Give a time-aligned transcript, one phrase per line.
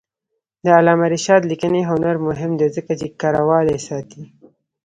[0.63, 4.23] د علامه رشاد لیکنی هنر مهم دی ځکه چې کرهوالي ساتي.